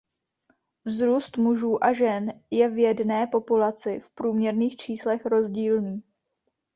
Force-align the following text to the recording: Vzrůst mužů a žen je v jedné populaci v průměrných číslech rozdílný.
Vzrůst 0.85 1.37
mužů 1.37 1.83
a 1.83 1.93
žen 1.93 2.41
je 2.51 2.69
v 2.69 2.77
jedné 2.77 3.27
populaci 3.27 3.99
v 3.99 4.09
průměrných 4.09 4.75
číslech 4.75 5.25
rozdílný. 5.25 6.03